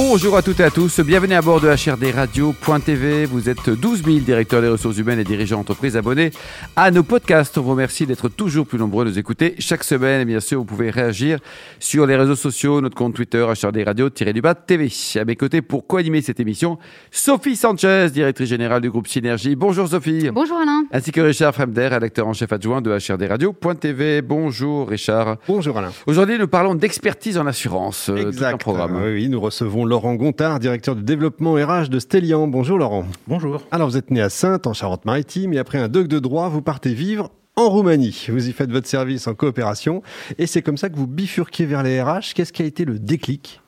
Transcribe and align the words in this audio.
Bonjour 0.00 0.36
à 0.36 0.42
toutes 0.42 0.60
et 0.60 0.64
à 0.64 0.70
tous, 0.70 1.00
bienvenue 1.00 1.34
à 1.34 1.42
bord 1.42 1.60
de 1.60 1.66
HRD 1.66 2.14
Radio.tv. 2.14 3.24
Vous 3.24 3.48
êtes 3.48 3.68
12 3.68 4.04
000 4.04 4.18
directeurs 4.18 4.62
des 4.62 4.68
ressources 4.68 4.96
humaines 4.96 5.18
et 5.18 5.24
dirigeants 5.24 5.56
d'entreprises 5.56 5.96
abonnés 5.96 6.30
à 6.76 6.92
nos 6.92 7.02
podcasts. 7.02 7.58
On 7.58 7.62
vous 7.62 7.72
remercie 7.72 8.06
d'être 8.06 8.28
toujours 8.28 8.64
plus 8.64 8.78
nombreux 8.78 9.04
à 9.04 9.08
nous 9.08 9.18
écouter 9.18 9.56
chaque 9.58 9.82
semaine. 9.82 10.20
Et 10.20 10.24
bien 10.24 10.38
sûr, 10.38 10.60
vous 10.60 10.64
pouvez 10.64 10.90
réagir 10.90 11.40
sur 11.80 12.06
les 12.06 12.14
réseaux 12.14 12.36
sociaux, 12.36 12.80
notre 12.80 12.94
compte 12.94 13.14
Twitter, 13.14 13.44
HRD 13.44 13.82
Radio-du-bas 13.84 14.54
TV. 14.54 14.88
À 15.16 15.24
mes 15.24 15.34
côtés, 15.34 15.62
pour 15.62 15.88
co-animer 15.88 16.22
cette 16.22 16.38
émission, 16.38 16.78
Sophie 17.10 17.56
Sanchez, 17.56 18.10
directrice 18.12 18.50
générale 18.50 18.82
du 18.82 18.90
groupe 18.90 19.08
Synergie. 19.08 19.56
Bonjour 19.56 19.88
Sophie. 19.88 20.30
Bonjour 20.32 20.58
Alain. 20.58 20.84
Ainsi 20.92 21.10
que 21.10 21.20
Richard 21.20 21.52
Fremder, 21.52 21.88
rédacteur 21.88 22.28
en 22.28 22.34
chef 22.34 22.52
adjoint 22.52 22.80
de 22.80 22.92
HRD 22.92 23.24
Radio.tv. 23.28 24.22
Bonjour 24.22 24.90
Richard. 24.90 25.38
Bonjour 25.48 25.76
Alain. 25.76 25.90
Aujourd'hui, 26.06 26.38
nous 26.38 26.46
parlons 26.46 26.76
d'expertise 26.76 27.36
en 27.36 27.48
assurance. 27.48 28.10
Exact. 28.10 28.38
Tout 28.38 28.44
un 28.44 28.58
programme. 28.58 29.02
Oui, 29.02 29.12
oui, 29.14 29.28
nous 29.28 29.40
recevons 29.40 29.87
Laurent 29.88 30.16
Gontard, 30.16 30.58
directeur 30.58 30.94
du 30.94 31.02
développement 31.02 31.54
RH 31.54 31.88
de 31.88 31.98
Stellian. 31.98 32.46
Bonjour 32.46 32.76
Laurent. 32.76 33.06
Bonjour. 33.26 33.62
Alors 33.70 33.88
vous 33.88 33.96
êtes 33.96 34.10
né 34.10 34.20
à 34.20 34.28
Sainte, 34.28 34.66
en 34.66 34.74
Charente-Maritime, 34.74 35.54
et 35.54 35.58
après 35.58 35.78
un 35.78 35.88
doc 35.88 36.08
de 36.08 36.18
droit, 36.18 36.50
vous 36.50 36.60
partez 36.60 36.92
vivre 36.92 37.30
en 37.56 37.70
Roumanie. 37.70 38.26
Vous 38.28 38.50
y 38.50 38.52
faites 38.52 38.70
votre 38.70 38.86
service 38.86 39.26
en 39.26 39.34
coopération, 39.34 40.02
et 40.36 40.46
c'est 40.46 40.60
comme 40.60 40.76
ça 40.76 40.90
que 40.90 40.96
vous 40.96 41.06
bifurquez 41.06 41.64
vers 41.64 41.82
les 41.82 42.02
RH. 42.02 42.34
Qu'est-ce 42.34 42.52
qui 42.52 42.60
a 42.60 42.66
été 42.66 42.84
le 42.84 42.98
déclic? 42.98 43.62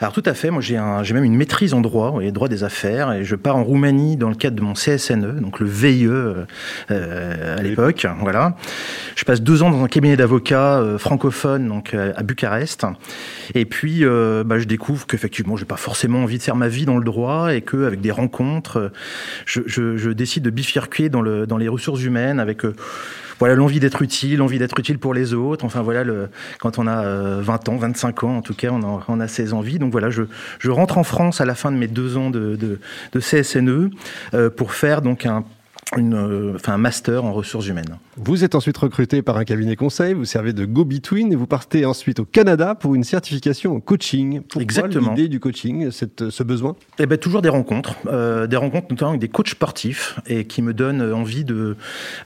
Alors 0.00 0.12
tout 0.12 0.22
à 0.26 0.34
fait, 0.34 0.50
moi 0.50 0.60
j'ai 0.60 0.76
un, 0.76 1.02
même 1.02 1.24
une 1.24 1.36
maîtrise 1.36 1.74
en 1.74 1.80
droit, 1.80 2.20
et 2.20 2.30
droit 2.32 2.48
des 2.48 2.64
affaires, 2.64 3.12
et 3.12 3.24
je 3.24 3.34
pars 3.34 3.56
en 3.56 3.64
Roumanie 3.64 4.16
dans 4.16 4.28
le 4.28 4.34
cadre 4.34 4.56
de 4.56 4.62
mon 4.62 4.74
CSNE, 4.74 5.40
donc 5.40 5.60
le 5.60 5.66
VIE 5.66 6.06
euh, 6.06 6.44
à 6.90 7.62
l'époque, 7.62 8.06
voilà. 8.20 8.56
Je 9.14 9.24
passe 9.24 9.40
deux 9.40 9.62
ans 9.62 9.70
dans 9.70 9.82
un 9.82 9.88
cabinet 9.88 10.16
d'avocats 10.16 10.78
euh, 10.78 10.98
francophone, 10.98 11.68
donc 11.68 11.94
euh, 11.94 12.12
à 12.16 12.22
Bucarest, 12.22 12.86
et 13.54 13.64
puis 13.64 14.04
euh, 14.04 14.44
bah, 14.44 14.58
je 14.58 14.64
découvre 14.64 15.06
qu'effectivement 15.06 15.56
j'ai 15.56 15.64
pas 15.64 15.76
forcément 15.76 16.22
envie 16.22 16.38
de 16.38 16.42
faire 16.42 16.56
ma 16.56 16.68
vie 16.68 16.84
dans 16.84 16.98
le 16.98 17.04
droit, 17.04 17.54
et 17.54 17.62
que 17.62 17.86
avec 17.86 18.00
des 18.00 18.10
rencontres, 18.10 18.92
je, 19.46 19.60
je, 19.66 19.96
je 19.96 20.10
décide 20.10 20.42
de 20.42 20.50
bifurquer 20.50 21.08
dans, 21.08 21.22
le, 21.22 21.46
dans 21.46 21.56
les 21.56 21.68
ressources 21.68 22.02
humaines 22.02 22.40
avec 22.40 22.62
voilà 23.38 23.54
l'envie 23.54 23.80
d'être 23.80 24.02
utile, 24.02 24.38
l'envie 24.38 24.58
d'être 24.58 24.78
utile 24.78 24.98
pour 24.98 25.14
les 25.14 25.34
autres. 25.34 25.64
Enfin 25.64 25.82
voilà, 25.82 26.04
le, 26.04 26.28
quand 26.58 26.78
on 26.78 26.86
a 26.86 27.40
20 27.40 27.68
ans, 27.68 27.76
25 27.76 28.24
ans, 28.24 28.36
en 28.36 28.42
tout 28.42 28.54
cas, 28.54 28.70
on 28.70 29.20
a, 29.20 29.28
ces 29.28 29.52
envies. 29.52 29.78
Donc 29.78 29.92
voilà, 29.92 30.10
je, 30.10 30.22
je 30.58 30.70
rentre 30.70 30.98
en 30.98 31.04
France 31.04 31.40
à 31.40 31.44
la 31.44 31.54
fin 31.54 31.72
de 31.72 31.76
mes 31.76 31.88
deux 31.88 32.16
ans 32.16 32.30
de, 32.30 32.56
de, 32.56 32.78
de 33.12 33.20
CSNE 33.20 33.90
euh, 34.34 34.50
pour 34.50 34.72
faire 34.72 35.02
donc 35.02 35.26
un 35.26 35.44
une, 35.96 36.14
euh, 36.14 36.52
enfin, 36.56 36.74
un 36.74 36.78
master 36.78 37.24
en 37.24 37.32
ressources 37.32 37.68
humaines. 37.68 37.98
Vous 38.16 38.42
êtes 38.44 38.54
ensuite 38.54 38.76
recruté 38.76 39.22
par 39.22 39.36
un 39.36 39.44
cabinet 39.44 39.76
conseil, 39.76 40.14
vous 40.14 40.24
servez 40.24 40.52
de 40.52 40.64
go-between 40.64 41.32
et 41.32 41.36
vous 41.36 41.46
partez 41.46 41.84
ensuite 41.84 42.18
au 42.18 42.24
Canada 42.24 42.74
pour 42.74 42.94
une 42.94 43.04
certification 43.04 43.76
en 43.76 43.80
coaching. 43.80 44.40
Pourquoi 44.40 44.62
Exactement. 44.62 45.10
l'idée 45.10 45.28
du 45.28 45.38
coaching, 45.38 45.90
cette, 45.90 46.30
ce 46.30 46.42
besoin? 46.42 46.76
Eh 46.98 47.06
ben, 47.06 47.18
toujours 47.18 47.40
des 47.40 47.48
rencontres, 47.48 47.94
euh, 48.06 48.46
des 48.46 48.56
rencontres 48.56 48.88
notamment 48.90 49.10
avec 49.10 49.20
des 49.20 49.28
coachs 49.28 49.50
sportifs 49.50 50.18
et 50.26 50.44
qui 50.44 50.60
me 50.60 50.74
donnent 50.74 51.02
envie 51.12 51.44
de, 51.44 51.76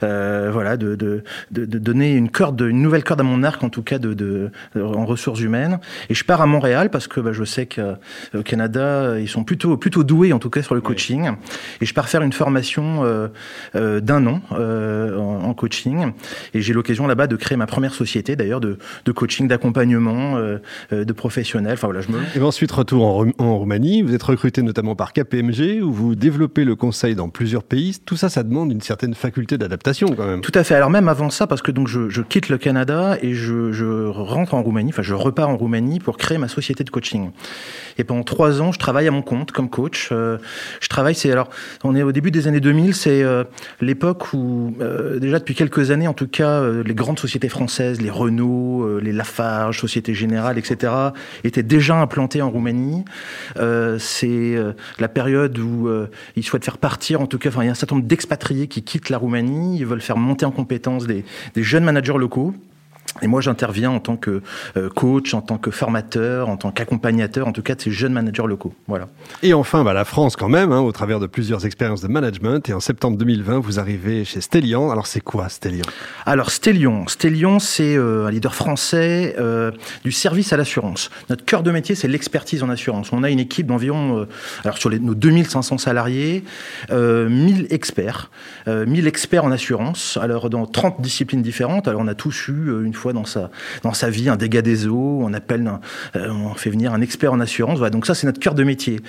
euh, 0.01 0.49
voilà, 0.51 0.75
de, 0.75 0.95
de, 0.95 1.23
de, 1.51 1.65
de, 1.65 1.77
donner 1.77 2.13
une 2.13 2.29
corde, 2.29 2.59
une 2.61 2.81
nouvelle 2.81 3.03
corde 3.03 3.21
à 3.21 3.23
mon 3.23 3.43
arc 3.43 3.63
en 3.63 3.69
tout 3.69 3.83
cas 3.83 3.99
de, 3.99 4.13
de, 4.13 4.49
en 4.75 5.05
ressources 5.05 5.39
humaines. 5.39 5.79
Et 6.09 6.15
je 6.15 6.25
pars 6.25 6.41
à 6.41 6.47
Montréal 6.47 6.89
parce 6.89 7.07
que 7.07 7.19
bah, 7.19 7.33
je 7.33 7.43
sais 7.43 7.67
qu'au 7.67 8.41
Canada 8.43 9.19
ils 9.19 9.29
sont 9.29 9.43
plutôt 9.43 9.77
plutôt 9.77 10.03
doués 10.03 10.33
en 10.33 10.39
tout 10.39 10.49
cas 10.49 10.63
sur 10.63 10.73
le 10.73 10.81
coaching. 10.81 11.29
Oui. 11.29 11.35
Et 11.81 11.85
je 11.85 11.93
pars 11.93 12.09
faire 12.09 12.23
une 12.23 12.33
formation. 12.33 13.03
Euh, 13.03 13.11
euh, 13.11 13.27
d'un 13.75 14.27
an 14.27 14.41
euh, 14.51 15.17
en, 15.17 15.53
coaching. 15.53 16.11
Et 16.53 16.61
j'ai 16.61 16.73
l'occasion 16.73 17.07
là-bas 17.07 17.27
de 17.27 17.35
créer 17.35 17.57
ma 17.57 17.67
première 17.67 17.93
société, 17.93 18.35
d'ailleurs, 18.35 18.61
de, 18.61 18.77
de, 19.05 19.11
coaching, 19.11 19.47
d'accompagnement, 19.47 20.37
euh, 20.37 20.59
de 20.91 21.13
professionnels. 21.13 21.73
Enfin 21.73 21.87
voilà, 21.87 22.01
je 22.01 22.09
me. 22.09 22.17
Et 22.35 22.39
ben 22.39 22.45
ensuite 22.45 22.71
retour 22.71 23.05
en, 23.05 23.27
en, 23.37 23.57
Roumanie. 23.57 24.01
Vous 24.01 24.13
êtes 24.15 24.23
recruté 24.23 24.61
notamment 24.61 24.95
par 24.95 25.13
KPMG, 25.13 25.81
où 25.81 25.91
vous 25.91 26.15
développez 26.15 26.63
le 26.63 26.75
conseil 26.75 27.15
dans 27.15 27.29
plusieurs 27.29 27.63
pays. 27.63 27.97
Tout 28.05 28.15
ça, 28.15 28.29
ça 28.29 28.43
demande 28.43 28.71
une 28.71 28.81
certaine 28.81 29.13
faculté 29.13 29.57
d'adaptation 29.57 30.07
quand 30.15 30.25
même. 30.25 30.41
Tout 30.41 30.51
à 30.55 30.63
fait. 30.63 30.75
Alors 30.75 30.89
même 30.89 31.07
avant 31.07 31.29
ça, 31.29 31.47
parce 31.47 31.61
que 31.61 31.71
donc 31.71 31.87
je, 31.87 32.09
je 32.09 32.21
quitte 32.21 32.49
le 32.49 32.57
Canada 32.57 33.17
et 33.21 33.33
je, 33.33 33.71
je 33.71 34.07
rentre 34.07 34.53
en 34.53 34.63
Roumanie. 34.63 34.89
Enfin, 34.89 35.01
je 35.01 35.13
repars 35.13 35.49
en 35.49 35.57
Roumanie 35.57 35.99
pour 35.99 36.17
créer 36.17 36.37
ma 36.37 36.47
société 36.47 36.83
de 36.83 36.89
coaching. 36.89 37.31
Et 37.97 38.03
pendant 38.03 38.23
trois 38.23 38.61
ans, 38.61 38.71
je 38.71 38.79
travaille 38.79 39.07
à 39.07 39.11
mon 39.11 39.21
compte 39.21 39.51
comme 39.51 39.69
coach. 39.69 40.09
Euh, 40.11 40.37
je 40.79 40.87
travaille, 40.87 41.15
c'est 41.15 41.31
alors, 41.31 41.49
on 41.83 41.95
est 41.95 42.03
au 42.03 42.11
début 42.11 42.31
des 42.31 42.47
années 42.47 42.59
2000, 42.59 42.95
c'est 42.95 43.23
euh, 43.23 43.40
l'époque 43.79 44.33
où, 44.33 44.75
euh, 44.81 45.19
déjà 45.19 45.39
depuis 45.39 45.55
quelques 45.55 45.91
années 45.91 46.07
en 46.07 46.13
tout 46.13 46.27
cas, 46.27 46.61
euh, 46.61 46.83
les 46.83 46.93
grandes 46.93 47.19
sociétés 47.19 47.49
françaises, 47.49 48.01
les 48.01 48.09
Renault, 48.09 48.83
euh, 48.83 48.99
les 49.01 49.11
Lafarge, 49.11 49.79
Société 49.79 50.13
Générale, 50.13 50.57
etc., 50.57 50.93
étaient 51.43 51.63
déjà 51.63 51.95
implantées 51.95 52.41
en 52.41 52.49
Roumanie. 52.49 53.03
c'est 53.99 54.55
la 54.99 55.07
période 55.07 55.57
où 55.57 55.89
ils 56.35 56.43
souhaitent 56.43 56.65
faire 56.65 56.77
partir, 56.77 57.21
en 57.21 57.27
tout 57.27 57.37
cas, 57.37 57.49
il 57.57 57.65
y 57.65 57.67
a 57.67 57.71
un 57.71 57.75
certain 57.75 57.95
nombre 57.95 58.07
d'expatriés 58.07 58.67
qui 58.67 58.83
quittent 58.83 59.09
la 59.09 59.17
Roumanie, 59.17 59.77
ils 59.79 59.85
veulent 59.85 60.01
faire 60.01 60.17
monter 60.17 60.45
en 60.45 60.51
compétence 60.51 61.07
des 61.07 61.23
jeunes 61.55 61.83
managers 61.83 62.17
locaux. 62.17 62.53
Et 63.21 63.27
moi, 63.27 63.41
j'interviens 63.41 63.91
en 63.91 63.99
tant 63.99 64.17
que 64.17 64.41
coach, 64.95 65.33
en 65.33 65.41
tant 65.41 65.57
que 65.57 65.71
formateur, 65.71 66.49
en 66.49 66.57
tant 66.57 66.71
qu'accompagnateur, 66.71 67.47
en 67.47 67.51
tout 67.51 67.61
cas 67.61 67.75
de 67.75 67.81
ces 67.81 67.91
jeunes 67.91 68.13
managers 68.13 68.47
locaux. 68.47 68.73
Voilà. 68.87 69.07
Et 69.43 69.53
enfin, 69.53 69.83
bah, 69.83 69.93
la 69.93 70.05
France 70.05 70.35
quand 70.35 70.49
même, 70.49 70.71
hein, 70.71 70.79
au 70.79 70.91
travers 70.91 71.19
de 71.19 71.27
plusieurs 71.27 71.65
expériences 71.65 72.01
de 72.01 72.07
management. 72.07 72.67
Et 72.69 72.73
en 72.73 72.79
septembre 72.79 73.17
2020, 73.17 73.59
vous 73.59 73.79
arrivez 73.79 74.25
chez 74.25 74.41
Stellian. 74.41 74.91
Alors, 74.91 75.07
c'est 75.07 75.21
quoi 75.21 75.49
Stellian 75.49 75.85
Alors, 76.25 76.51
Stellian, 76.51 77.07
Stellian, 77.07 77.59
c'est 77.59 77.95
euh, 77.95 78.27
un 78.27 78.31
leader 78.31 78.55
français 78.55 79.35
euh, 79.39 79.71
du 80.03 80.11
service 80.11 80.53
à 80.53 80.57
l'assurance. 80.57 81.09
Notre 81.29 81.45
cœur 81.45 81.63
de 81.63 81.71
métier, 81.71 81.95
c'est 81.95 82.07
l'expertise 82.07 82.63
en 82.63 82.69
assurance. 82.69 83.11
On 83.13 83.23
a 83.23 83.29
une 83.29 83.39
équipe 83.39 83.67
d'environ, 83.67 84.19
euh, 84.19 84.27
alors 84.63 84.77
sur 84.77 84.89
les, 84.89 84.99
nos 84.99 85.15
2500 85.15 85.77
salariés, 85.77 86.43
1000 86.91 87.67
experts, 87.69 88.29
1000 88.67 89.07
experts 89.07 89.45
en 89.45 89.51
assurance. 89.51 90.17
Alors, 90.21 90.49
dans 90.49 90.65
30 90.65 91.01
disciplines 91.01 91.41
différentes. 91.41 91.87
Alors, 91.87 92.01
on 92.01 92.07
a 92.07 92.15
tous 92.15 92.47
eu 92.47 92.83
une 92.83 92.93
fois 93.01 93.13
dans 93.13 93.25
sa, 93.25 93.49
dans 93.83 93.93
sa 93.93 94.09
vie 94.09 94.29
un 94.29 94.35
dégât 94.35 94.61
des 94.61 94.87
eaux, 94.87 95.19
on 95.23 95.33
appelle, 95.33 95.69
euh, 96.15 96.29
on 96.29 96.53
fait 96.53 96.69
venir 96.69 96.93
un 96.93 97.01
expert 97.01 97.33
en 97.33 97.39
assurance. 97.39 97.77
Voilà, 97.79 97.89
donc 97.89 98.05
ça 98.05 98.13
c'est 98.15 98.27
notre 98.27 98.39
cœur 98.39 98.53
de 98.53 98.63
métier. 98.63 98.99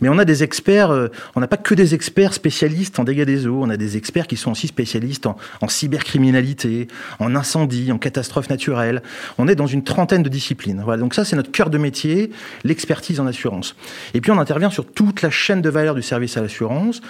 Mais 0.00 0.08
on 0.08 0.18
a 0.18 0.24
des 0.24 0.42
experts, 0.42 0.90
euh, 0.90 1.08
on 1.34 1.40
n'a 1.40 1.48
pas 1.48 1.56
que 1.56 1.74
des 1.74 1.94
experts 1.94 2.32
spécialistes 2.32 2.98
en 2.98 3.04
dégâts 3.04 3.24
des 3.24 3.46
eaux, 3.46 3.60
on 3.62 3.70
a 3.70 3.76
des 3.76 3.96
experts 3.96 4.26
qui 4.26 4.36
sont 4.36 4.52
aussi 4.52 4.68
spécialistes 4.68 5.26
en, 5.26 5.36
cybercriminalité, 5.68 6.88
en 7.18 7.34
incendie, 7.34 7.90
en 7.92 7.98
catastrophes 7.98 8.48
naturelles. 8.48 9.02
On 9.38 9.48
est 9.48 9.56
dans 9.56 9.66
une 9.66 9.82
trentaine 9.82 10.22
de 10.22 10.28
disciplines. 10.28 10.80
Voilà, 10.84 11.00
donc 11.00 11.14
ça 11.14 11.24
c'est 11.24 11.36
notre 11.36 11.50
cœur 11.50 11.70
de 11.70 11.78
métier, 11.78 12.30
l'expertise 12.64 13.20
en 13.20 13.26
assurance. 13.26 13.74
Et 14.14 14.20
puis 14.20 14.30
on 14.30 14.38
intervient 14.38 14.70
sur 14.70 14.86
toute 14.86 15.22
la 15.22 15.30
chaîne 15.30 15.60
de 15.60 15.68
valeur 15.68 15.94
du 15.94 16.02
service 16.02 16.36
à 16.36 16.40
l'assurance. 16.40 17.00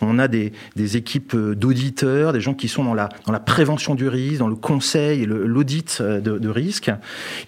On 0.00 0.18
a 0.18 0.28
des, 0.28 0.52
des 0.76 0.96
équipes 0.96 1.36
d'auditeurs, 1.36 2.32
des 2.32 2.40
gens 2.40 2.54
qui 2.54 2.68
sont 2.68 2.84
dans 2.84 2.94
la, 2.94 3.10
dans 3.26 3.32
la 3.32 3.40
prévention 3.40 3.94
du 3.94 4.08
risque, 4.08 4.38
dans 4.38 4.48
le 4.48 4.56
conseil 4.56 5.22
et 5.22 5.26
l'audit 5.26 5.89
de, 5.98 6.38
de 6.38 6.48
risque. 6.48 6.90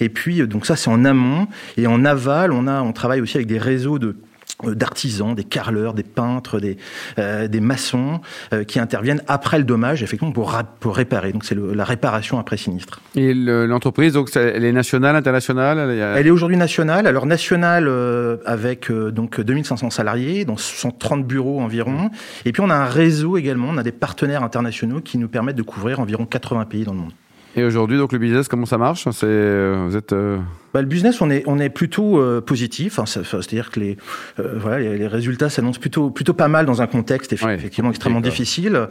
Et 0.00 0.08
puis, 0.08 0.47
donc 0.47 0.66
ça, 0.66 0.76
c'est 0.76 0.91
en 0.91 1.04
amont. 1.04 1.47
Et 1.76 1.86
en 1.86 2.04
aval, 2.04 2.53
on, 2.53 2.66
a, 2.66 2.82
on 2.82 2.92
travaille 2.92 3.20
aussi 3.20 3.36
avec 3.36 3.47
des 3.47 3.58
réseaux 3.58 3.98
de 3.98 4.16
d'artisans, 4.62 5.34
des 5.34 5.44
carreleurs, 5.44 5.94
des 5.94 6.03
peintres, 6.03 6.60
des, 6.60 6.76
euh, 7.19 7.48
des 7.48 7.60
maçons 7.60 8.20
euh, 8.53 8.64
qui 8.64 8.78
interviennent 8.78 9.22
après 9.26 9.58
le 9.58 9.64
dommage, 9.64 10.03
effectivement, 10.03 10.32
pour, 10.32 10.56
pour 10.80 10.97
réparer. 10.97 11.32
Donc 11.32 11.44
c'est 11.44 11.56
la 11.56 11.84
réparation 11.84 12.38
après 12.38 12.56
sinistre. 12.56 13.00
Et 13.16 13.34
l'entreprise, 13.34 14.12
donc 14.12 14.30
elle 14.36 14.64
est 14.64 14.72
nationale, 14.72 15.16
internationale 15.16 15.78
Elle, 15.78 16.03
a... 16.03 16.19
elle 16.19 16.26
est 16.26 16.30
aujourd'hui 16.30 16.56
nationale. 16.56 17.06
Alors 17.06 17.26
nationale 17.26 17.86
euh, 17.88 18.36
avec 18.47 18.91
donc 18.92 19.41
2500 19.41 19.91
salariés, 19.91 20.44
dans 20.44 20.56
130 20.56 21.26
bureaux 21.26 21.60
environ. 21.60 22.10
Et 22.44 22.53
puis 22.53 22.62
on 22.62 22.70
a 22.70 22.74
un 22.74 22.86
réseau 22.86 23.36
également, 23.36 23.69
on 23.70 23.78
a 23.78 23.82
des 23.82 23.92
partenaires 23.92 24.42
internationaux 24.42 25.00
qui 25.00 25.18
nous 25.18 25.28
permettent 25.28 25.56
de 25.56 25.62
couvrir 25.62 26.00
environ 26.00 26.27
80 26.27 26.66
pays 26.66 26.84
dans 26.84 26.92
le 26.92 27.00
monde. 27.00 27.12
Et 27.54 27.65
aujourd'hui, 27.65 27.99
donc 27.99 28.13
le 28.13 28.19
business, 28.19 28.49
comment 28.49 28.66
ça 28.66 28.78
marche? 28.78 29.07
C'est 29.10 29.75
vous 29.77 29.97
êtes 29.97 30.13
euh... 30.13 30.39
bah, 30.72 30.80
le 30.80 30.86
business, 30.86 31.21
on 31.21 31.30
est 31.30 31.42
on 31.47 31.59
est 31.59 31.69
plutôt 31.69 32.19
euh, 32.19 32.41
positif. 32.41 32.98
Enfin, 32.98 33.07
C'est-à-dire 33.07 33.71
que 33.71 33.80
les 33.80 33.97
euh, 34.39 34.54
voilà 34.57 34.78
les, 34.78 34.98
les 34.98 35.07
résultats 35.07 35.51
s'annoncent 35.51 35.80
plutôt 35.80 36.10
plutôt 36.10 36.33
pas 36.33 36.48
mal 36.48 36.66
dans 36.66 36.80
un 36.80 36.86
contexte 36.86 37.33
ouais, 37.42 37.54
effectivement 37.54 37.91
extrêmement 37.91 38.21
difficile. 38.21 38.89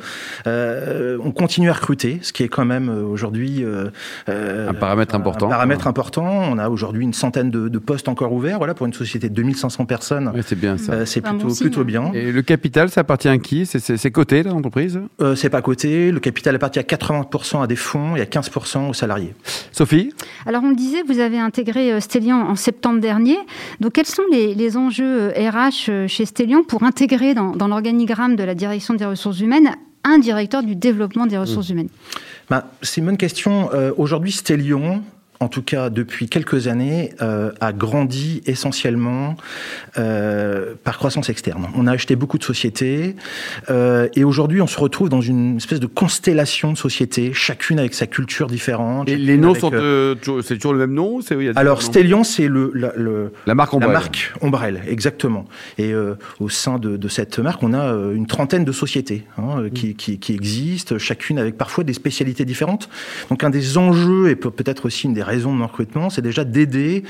Euh, 0.48 1.18
on 1.24 1.31
continue 1.31 1.69
à 1.69 1.74
recruter, 1.74 2.19
ce 2.22 2.33
qui 2.33 2.44
est 2.44 2.50
quand 2.50 2.66
même 2.66 2.89
aujourd'hui 2.89 3.66
un 4.28 4.74
paramètre 4.74 5.16
important. 5.16 5.48
Un 5.48 5.51
paramètre 5.51 5.88
important. 5.88 6.25
On 6.25 6.57
a 6.57 6.69
aujourd'hui 6.69 7.04
une 7.04 7.13
centaine 7.13 7.50
de, 7.50 7.68
de, 7.68 7.80
postes 7.80 8.07
encore 8.07 8.34
ouverts. 8.34 8.57
Voilà 8.57 8.74
pour 8.74 8.86
une 8.86 8.94
société 8.94 9.30
de 9.30 9.34
2500 9.34 9.86
personnes. 9.86 10.31
Ouais, 10.34 10.42
c'est 10.45 10.60
bien 10.60 10.77
ça. 10.77 11.06
c'est 11.06 11.22
plutôt 11.22 11.48
bon 11.48 11.56
plutôt 11.56 11.84
bien. 11.84 12.12
Et 12.13 12.31
le 12.31 12.42
capital, 12.42 12.89
ça 12.89 13.01
appartient 13.01 13.27
à 13.27 13.38
qui? 13.38 13.66
C'est 13.66 14.12
coté 14.12 14.44
l'entreprise? 14.44 15.00
C'est 15.36 15.50
pas 15.50 15.62
coté. 15.62 16.12
Le 16.12 16.19
capital 16.19 16.56
appartient 16.56 16.80
à 16.80 16.84
80% 16.84 17.63
à 17.63 17.68
des 17.68 17.75
fonds 17.75 18.16
et 18.16 18.22
à 18.22 18.25
15% 18.25 18.89
aux 18.89 18.94
salariés. 18.94 19.34
Sophie? 19.72 20.13
Alors, 20.45 20.63
on 20.63 20.69
le 20.69 20.75
disait, 20.75 21.04
vous 21.04 21.19
avez 21.19 21.39
intégré 21.39 21.70
Stellian 22.00 22.38
en 22.41 22.56
septembre 22.56 23.00
dernier. 23.00 23.38
Donc, 23.79 23.94
quels 23.94 24.06
sont 24.06 24.23
les, 24.31 24.53
les 24.56 24.77
enjeux 24.77 25.29
RH 25.29 26.07
chez 26.07 26.25
Stellian 26.25 26.63
pour 26.63 26.83
intégrer 26.83 27.33
dans, 27.33 27.56
dans 27.56 27.68
l'organigramme 27.68 28.35
de 28.35 28.44
la 28.44 28.56
direction 28.56 28.94
des 28.94 29.06
ressources 29.06 29.39
humaines 29.39 29.71
un 30.03 30.18
directeur 30.18 30.63
du 30.63 30.75
développement 30.75 31.25
des 31.25 31.38
ressources 31.38 31.69
humaines? 31.69 31.89
Bah, 32.50 32.71
C'est 32.81 33.01
une 33.01 33.06
bonne 33.06 33.18
question. 33.18 33.69
Euh, 33.73 33.91
Aujourd'hui, 33.97 34.31
Stellion, 34.31 35.03
en 35.41 35.47
tout 35.47 35.63
cas 35.63 35.89
depuis 35.89 36.29
quelques 36.29 36.67
années, 36.67 37.13
euh, 37.21 37.51
a 37.59 37.73
grandi 37.73 38.41
essentiellement 38.45 39.35
euh, 39.97 40.75
par 40.83 40.97
croissance 40.97 41.29
externe. 41.29 41.67
On 41.75 41.88
a 41.88 41.91
acheté 41.91 42.15
beaucoup 42.15 42.38
de 42.38 42.43
sociétés 42.43 43.15
euh, 43.69 44.07
et 44.15 44.23
aujourd'hui 44.23 44.61
on 44.61 44.67
se 44.67 44.79
retrouve 44.79 45.09
dans 45.09 45.19
une 45.19 45.57
espèce 45.57 45.79
de 45.79 45.88
constellation 45.88 46.71
de 46.71 46.77
sociétés, 46.77 47.33
chacune 47.33 47.79
avec 47.79 47.95
sa 47.95 48.05
culture 48.05 48.47
différente. 48.47 49.09
Et 49.09 49.17
les 49.17 49.38
noms 49.38 49.55
sont 49.55 49.71
euh, 49.73 50.13
toujours, 50.13 50.43
c'est 50.43 50.55
toujours 50.55 50.73
le 50.73 50.79
même 50.79 50.93
nom 50.93 51.21
c'est, 51.21 51.35
Alors 51.57 51.81
Stellion, 51.81 52.23
c'est 52.23 52.47
le 52.47 52.71
la, 52.75 52.93
le, 52.95 53.33
la 53.47 53.55
marque 53.55 53.73
Ombrelle. 53.73 53.91
La 53.91 53.99
marque 53.99 54.33
Ombrelle, 54.41 54.81
exactement. 54.88 55.45
Et 55.79 55.91
euh, 55.91 56.15
au 56.39 56.49
sein 56.49 56.77
de, 56.77 56.97
de, 56.97 57.07
cette 57.07 57.39
marque, 57.39 57.63
on 57.63 57.73
a 57.73 57.93
euh, 57.93 58.13
une 58.13 58.27
trentaine 58.27 58.63
de 58.63 58.71
sociétés 58.71 59.25
hein, 59.39 59.69
qui, 59.73 59.95
qui, 59.95 60.19
qui, 60.19 60.33
existent, 60.33 60.99
chacune 60.99 61.39
avec 61.39 61.57
parfois 61.57 61.83
des 61.83 61.93
spécialités 61.93 62.45
différentes. 62.45 62.89
Donc 63.29 63.43
un 63.43 63.49
des 63.49 63.79
enjeux 63.79 64.29
et 64.29 64.35
peut-être 64.35 64.85
aussi 64.85 65.07
une 65.07 65.13
des 65.13 65.23
raison 65.31 65.54
de 65.54 65.57
mon 65.57 65.68
recrutement, 65.68 66.10
c'est 66.10 66.22
déjà 66.22 66.44
d'aider 66.44 67.04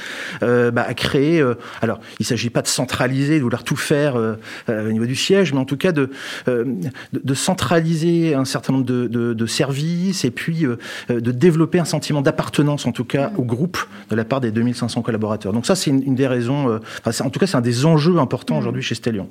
euh, 0.43 0.71
bah, 0.71 0.85
à 0.87 0.93
créer. 0.93 1.41
Euh, 1.41 1.55
alors, 1.81 1.99
il 2.19 2.23
ne 2.23 2.25
s'agit 2.25 2.49
pas 2.49 2.61
de 2.61 2.67
centraliser, 2.67 3.37
de 3.37 3.43
vouloir 3.43 3.63
tout 3.63 3.75
faire 3.75 4.15
euh, 4.15 4.35
au 4.69 4.91
niveau 4.91 5.05
du 5.05 5.15
siège, 5.15 5.53
mais 5.53 5.59
en 5.59 5.65
tout 5.65 5.77
cas 5.77 5.91
de, 5.91 6.09
de, 6.47 6.65
de 7.13 7.33
centraliser 7.33 8.35
un 8.35 8.45
certain 8.45 8.73
nombre 8.73 8.85
de, 8.85 9.07
de, 9.07 9.33
de 9.33 9.45
services 9.45 10.23
et 10.23 10.31
puis 10.31 10.65
de 11.09 11.31
développer 11.31 11.79
un 11.79 11.85
sentiment 11.85 12.21
d'appartenance, 12.21 12.85
en 12.85 12.91
tout 12.91 13.05
cas, 13.05 13.31
au 13.37 13.43
groupe 13.43 13.77
de 14.09 14.15
la 14.15 14.23
part 14.23 14.39
des 14.39 14.51
2500 14.51 15.01
collaborateurs. 15.01 15.53
Donc 15.53 15.65
ça, 15.65 15.75
c'est 15.75 15.89
une, 15.89 16.03
une, 16.03 16.15
des 16.15 16.27
raisons. 16.27 16.79
Enfin, 17.03 17.25
en 17.25 17.29
tout 17.29 17.39
cas, 17.39 17.47
c'est 17.47 17.57
un 17.57 17.61
des 17.61 17.85
enjeux 17.85 18.17
importants 18.17 18.57
aujourd'hui 18.57 18.83
chez 18.83 18.95
Stellion. 18.95 19.27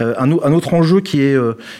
Un, 0.00 0.16
un, 0.18 0.52
autre 0.52 0.74
enjeu 0.74 1.00
qui 1.00 1.20
est 1.20 1.36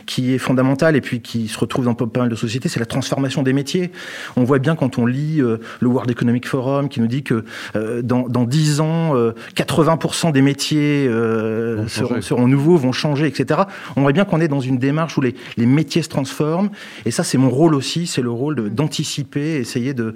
qui 0.06 0.32
est 0.32 0.38
fondamental 0.38 0.96
et 0.96 1.00
puis 1.00 1.20
qui 1.20 1.48
se 1.48 1.58
retrouve 1.58 1.86
dans 1.86 1.94
pas 1.94 2.20
mal 2.20 2.28
de 2.28 2.36
sociétés, 2.36 2.68
c'est 2.68 2.80
la 2.80 2.86
transformation 2.86 3.42
des 3.42 3.52
métiers. 3.52 3.90
On 4.36 4.44
voit 4.44 4.58
bien 4.58 4.76
quand 4.76 4.98
on 4.98 5.06
lit 5.06 5.38
le 5.38 5.88
World 5.88 6.10
Economic 6.36 6.48
Forum 6.48 6.88
qui 6.88 7.00
nous 7.00 7.06
dit 7.06 7.22
que 7.22 7.44
euh, 7.74 8.02
dans, 8.02 8.28
dans 8.28 8.44
10 8.44 8.80
ans, 8.80 9.16
euh, 9.16 9.32
80% 9.54 10.32
des 10.32 10.42
métiers 10.42 11.06
euh, 11.08 11.86
seront, 11.88 12.20
seront, 12.20 12.48
nouveaux, 12.48 12.76
vont 12.76 12.92
changer, 12.92 13.26
etc. 13.26 13.62
On 13.96 14.02
voit 14.02 14.12
bien 14.12 14.24
qu'on 14.24 14.40
est 14.40 14.48
dans 14.48 14.60
une 14.60 14.78
démarche 14.78 15.16
où 15.16 15.20
les, 15.20 15.34
les 15.56 15.66
métiers 15.66 16.02
se 16.02 16.08
transforment. 16.08 16.70
Et 17.04 17.10
ça, 17.10 17.24
c'est 17.24 17.38
mon 17.38 17.50
rôle 17.50 17.74
aussi, 17.74 18.06
c'est 18.06 18.22
le 18.22 18.30
rôle 18.30 18.70
d'anticiper, 18.70 19.56
essayer 19.56 19.94
de 19.94 20.14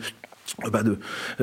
bah 0.70 0.82
de, 0.82 0.98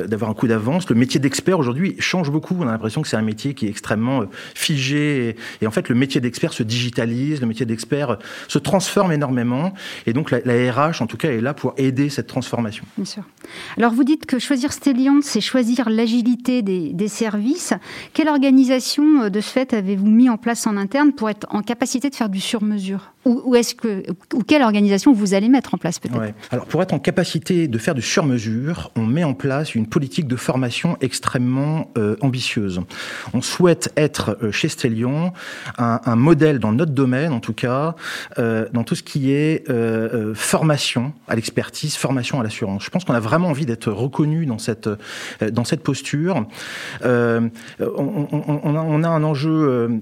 d'avoir 0.05 0.29
un 0.29 0.33
coup 0.33 0.47
d'avance. 0.47 0.89
Le 0.89 0.95
métier 0.95 1.19
d'expert 1.19 1.57
aujourd'hui 1.57 1.95
change 1.99 2.29
beaucoup. 2.29 2.55
On 2.59 2.67
a 2.67 2.71
l'impression 2.71 3.01
que 3.01 3.07
c'est 3.07 3.17
un 3.17 3.21
métier 3.21 3.53
qui 3.53 3.65
est 3.65 3.69
extrêmement 3.69 4.25
figé. 4.53 5.29
Et, 5.29 5.35
et, 5.61 5.67
en 5.67 5.71
fait, 5.71 5.89
le 5.89 5.95
métier 5.95 6.21
d'expert 6.21 6.53
se 6.53 6.63
digitalise, 6.63 7.41
le 7.41 7.47
métier 7.47 7.65
d'expert 7.65 8.17
se 8.47 8.59
transforme 8.59 9.11
énormément. 9.11 9.73
Et 10.05 10.13
donc, 10.13 10.31
la, 10.31 10.39
la, 10.45 10.71
RH, 10.71 11.01
en 11.01 11.07
tout 11.07 11.17
cas, 11.17 11.29
est 11.29 11.41
là 11.41 11.53
pour 11.53 11.73
aider 11.77 12.09
cette 12.09 12.27
transformation. 12.27 12.85
Bien 12.97 13.05
sûr. 13.05 13.23
Alors, 13.77 13.93
vous 13.93 14.03
dites 14.03 14.25
que 14.25 14.39
choisir 14.39 14.73
Stellion, 14.73 15.19
c'est 15.21 15.41
choisir 15.41 15.89
l'agilité 15.89 16.61
des, 16.61 16.93
des, 16.93 17.07
services. 17.07 17.73
Quelle 18.13 18.27
organisation, 18.27 19.29
de 19.29 19.41
ce 19.41 19.49
fait, 19.49 19.73
avez-vous 19.73 20.07
mis 20.07 20.29
en 20.29 20.37
place 20.37 20.67
en 20.67 20.77
interne 20.77 21.13
pour 21.13 21.29
être 21.29 21.47
en 21.49 21.61
capacité 21.61 22.09
de 22.09 22.15
faire 22.15 22.29
du 22.29 22.39
sur-mesure? 22.39 23.13
Ou, 23.25 23.41
ou, 23.45 23.55
est-ce 23.55 23.75
que, 23.75 24.03
ou 24.33 24.43
quelle 24.43 24.61
organisation 24.61 25.11
vous 25.13 25.33
allez 25.33 25.49
mettre 25.49 25.73
en 25.73 25.77
place, 25.77 25.99
peut-être? 25.99 26.19
Ouais. 26.19 26.33
Alors, 26.51 26.65
pour 26.65 26.81
être 26.81 26.93
en 26.93 26.99
capacité 26.99 27.67
de 27.67 27.77
faire 27.77 27.95
du 27.95 28.01
sur-mesure, 28.01 28.91
on 28.97 29.05
met 29.05 29.23
en 29.23 29.33
place 29.33 29.75
une 29.75 29.87
politique 29.87 30.27
de 30.27 30.35
formation 30.35 30.97
extrêmement 31.01 31.91
euh, 31.97 32.15
ambitieuse. 32.21 32.81
On 33.33 33.41
souhaite 33.41 33.91
être 33.95 34.37
euh, 34.41 34.51
chez 34.51 34.67
Stellion 34.67 35.33
un, 35.77 36.15
modèle 36.15 36.59
dans 36.59 36.71
notre 36.71 36.91
domaine, 36.91 37.31
en 37.31 37.39
tout 37.39 37.53
cas, 37.53 37.95
euh, 38.39 38.67
dans 38.73 38.83
tout 38.83 38.95
ce 38.95 39.03
qui 39.03 39.31
est 39.31 39.65
formation 40.33 41.13
à 41.27 41.35
l'expertise, 41.35 41.95
formation 41.95 42.39
à 42.39 42.43
l'assurance. 42.43 42.83
Je 42.83 42.89
pense 42.89 43.03
qu'on 43.05 43.13
a 43.13 43.19
vraiment 43.19 43.49
envie 43.49 43.65
d'être 43.65 43.91
reconnu 43.91 44.45
dans 44.45 44.57
cette 44.57 44.89
dans 45.41 45.63
cette 45.63 45.83
posture. 45.83 46.45
On, 47.03 47.49
a, 49.03 49.09
un 49.09 49.23
enjeu 49.23 50.01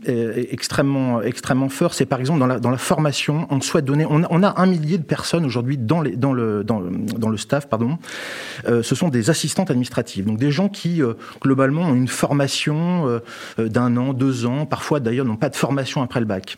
extrêmement 0.52 1.22
extrêmement 1.22 1.70
fort. 1.70 1.94
C'est 1.94 2.06
par 2.06 2.20
exemple 2.20 2.40
dans 2.40 2.48
la 2.48 2.60
dans 2.60 2.72
la 2.72 2.78
formation, 2.78 3.48
on 3.50 3.60
souhaite 3.62 3.86
donner. 3.86 4.06
On 4.08 4.44
a, 4.44 4.62
un 4.62 4.66
millier 4.66 4.98
de 4.98 5.04
personnes 5.04 5.46
aujourd'hui 5.46 5.78
dans 5.78 6.02
les 6.02 6.16
dans 6.16 6.34
le 6.34 6.64
dans 6.64 6.80
le 7.30 7.38
staff, 7.38 7.68
pardon. 7.68 7.98
Ce 8.84 8.96
sont 8.96 9.10
des 9.10 9.30
assistantes 9.30 9.70
administratives, 9.72 10.26
donc 10.26 10.38
des 10.38 10.52
gens 10.52 10.70
qui 10.70 11.02
euh, 11.02 11.14
globalement 11.42 11.84
ont 11.84 11.96
une 11.96 12.08
formation 12.08 13.08
euh, 13.08 13.68
d'un 13.68 13.98
an, 13.98 14.14
deux 14.14 14.46
ans, 14.46 14.66
parfois 14.66 15.00
d'ailleurs 15.00 15.26
n'ont 15.26 15.36
pas 15.36 15.50
de 15.50 15.56
formation 15.56 16.02
après 16.02 16.20
le 16.20 16.26
bac. 16.26 16.58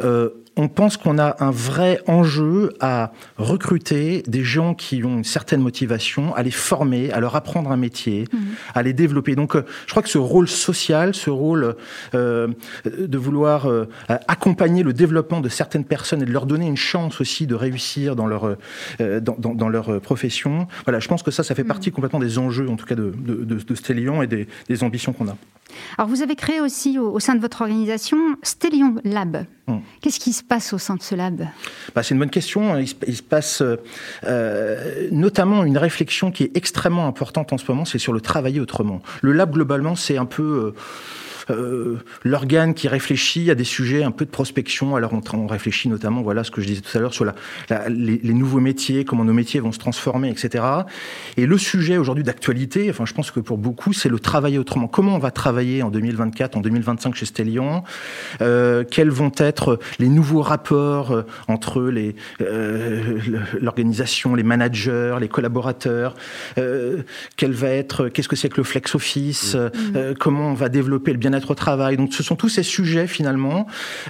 Euh, 0.00 0.30
on 0.56 0.68
pense 0.68 0.96
qu'on 0.96 1.18
a 1.18 1.36
un 1.42 1.50
vrai 1.50 2.00
enjeu 2.06 2.72
à 2.80 3.12
recruter 3.38 4.22
des 4.26 4.44
gens 4.44 4.74
qui 4.74 5.02
ont 5.04 5.18
une 5.18 5.24
certaine 5.24 5.60
motivation, 5.60 6.34
à 6.34 6.42
les 6.42 6.50
former, 6.50 7.10
à 7.10 7.20
leur 7.20 7.34
apprendre 7.34 7.72
un 7.72 7.76
métier, 7.76 8.24
mmh. 8.32 8.38
à 8.74 8.82
les 8.82 8.92
développer. 8.92 9.34
Donc, 9.34 9.56
euh, 9.56 9.64
je 9.86 9.90
crois 9.90 10.02
que 10.02 10.08
ce 10.08 10.18
rôle 10.18 10.48
social, 10.48 11.14
ce 11.14 11.30
rôle 11.30 11.76
euh, 12.14 12.48
de 12.84 13.18
vouloir 13.18 13.66
euh, 13.66 13.88
accompagner 14.08 14.82
le 14.82 14.92
développement 14.92 15.40
de 15.40 15.48
certaines 15.48 15.84
personnes 15.84 16.22
et 16.22 16.26
de 16.26 16.32
leur 16.32 16.46
donner 16.46 16.66
une 16.66 16.76
chance 16.76 17.20
aussi 17.20 17.46
de 17.46 17.54
réussir 17.54 18.16
dans 18.16 18.26
leur 18.26 18.56
euh, 19.00 19.20
dans, 19.20 19.36
dans, 19.38 19.54
dans, 19.54 19.68
leur 19.68 20.00
profession. 20.00 20.68
Voilà, 20.84 21.00
je 21.00 21.08
pense 21.08 21.22
que 21.22 21.30
ça, 21.30 21.42
ça 21.42 21.54
fait 21.54 21.64
partie 21.64 21.90
mmh. 21.90 21.92
complètement 21.92 22.20
des 22.20 22.38
enjeux, 22.38 22.68
en 22.68 22.76
tout 22.76 22.86
cas 22.86 22.94
de, 22.94 23.12
de, 23.16 23.44
de, 23.44 23.56
de 23.56 23.74
Stellion 23.74 24.22
et 24.22 24.26
des, 24.26 24.46
des, 24.68 24.84
ambitions 24.84 25.12
qu'on 25.12 25.28
a. 25.28 25.36
Alors, 25.98 26.08
vous 26.08 26.22
avez 26.22 26.36
créé 26.36 26.60
aussi 26.60 26.98
au, 26.98 27.12
au, 27.12 27.20
sein 27.20 27.34
de 27.34 27.40
votre 27.40 27.62
organisation 27.62 28.18
Stellion 28.42 28.96
Lab. 29.04 29.46
Mmh. 29.66 29.78
Qu'est-ce 30.00 30.20
qui 30.20 30.32
se 30.32 30.43
passe 30.48 30.72
au 30.72 30.78
sein 30.78 30.96
de 30.96 31.02
ce 31.02 31.14
lab? 31.14 31.46
Bah, 31.94 32.02
C'est 32.02 32.14
une 32.14 32.20
bonne 32.20 32.30
question. 32.30 32.76
Il 32.78 32.88
se, 32.88 32.94
se 32.94 33.22
passe 33.22 33.62
euh, 34.24 35.08
notamment 35.10 35.64
une 35.64 35.78
réflexion 35.78 36.30
qui 36.30 36.44
est 36.44 36.56
extrêmement 36.56 37.06
importante 37.06 37.52
en 37.52 37.58
ce 37.58 37.64
moment, 37.68 37.84
c'est 37.84 37.98
sur 37.98 38.12
le 38.12 38.20
travailler 38.20 38.60
autrement. 38.60 39.02
Le 39.22 39.32
lab, 39.32 39.52
globalement, 39.52 39.96
c'est 39.96 40.16
un 40.16 40.26
peu... 40.26 40.74
Euh, 40.76 40.80
euh, 41.50 41.98
l'organe 42.22 42.74
qui 42.74 42.88
réfléchit 42.88 43.50
à 43.50 43.54
des 43.54 43.64
sujets 43.64 44.02
un 44.02 44.10
peu 44.10 44.24
de 44.24 44.30
prospection. 44.30 44.96
Alors 44.96 45.12
on, 45.12 45.20
on, 45.36 45.46
réfléchit 45.46 45.88
notamment, 45.88 46.22
voilà 46.22 46.44
ce 46.44 46.50
que 46.50 46.60
je 46.60 46.66
disais 46.66 46.80
tout 46.80 46.96
à 46.96 47.00
l'heure 47.00 47.14
sur 47.14 47.24
la, 47.24 47.34
la, 47.68 47.88
les, 47.88 48.20
les, 48.22 48.34
nouveaux 48.34 48.60
métiers, 48.60 49.04
comment 49.04 49.24
nos 49.24 49.32
métiers 49.32 49.60
vont 49.60 49.72
se 49.72 49.78
transformer, 49.78 50.30
etc. 50.30 50.64
Et 51.36 51.46
le 51.46 51.58
sujet 51.58 51.98
aujourd'hui 51.98 52.24
d'actualité, 52.24 52.88
enfin 52.90 53.04
je 53.04 53.12
pense 53.12 53.30
que 53.30 53.40
pour 53.40 53.58
beaucoup, 53.58 53.92
c'est 53.92 54.08
le 54.08 54.18
travailler 54.18 54.58
autrement. 54.58 54.88
Comment 54.88 55.16
on 55.16 55.18
va 55.18 55.30
travailler 55.30 55.82
en 55.82 55.90
2024, 55.90 56.56
en 56.56 56.60
2025 56.60 57.14
chez 57.14 57.26
Stellion? 57.26 57.84
Euh, 58.40 58.84
Quels 58.88 59.10
vont 59.10 59.32
être 59.36 59.78
les 59.98 60.08
nouveaux 60.08 60.42
rapports 60.42 61.12
euh, 61.12 61.22
entre 61.48 61.82
les 61.82 62.16
euh, 62.40 63.18
l'organisation, 63.60 64.34
les 64.34 64.42
managers, 64.42 65.16
les 65.20 65.28
collaborateurs? 65.28 66.14
Quel 67.36 67.52
va 67.52 67.68
être 67.68 68.08
Qu'est-ce 68.08 68.28
que 68.28 68.36
c'est 68.36 68.48
que 68.48 68.56
le 68.58 68.64
flex 68.64 68.94
office? 68.94 69.54
Mmh. 69.54 70.14
Comment 70.18 70.48
on 70.50 70.54
va 70.54 70.68
développer 70.68 71.12
le 71.12 71.18
bien 71.18 71.33
bien-être 71.34 71.50
au 71.50 71.54
travail. 71.54 71.96
Donc 71.96 72.12
ce 72.12 72.22
sont 72.22 72.36
tous 72.36 72.48
ces 72.48 72.62
sujets 72.62 73.06
finalement 73.06 73.66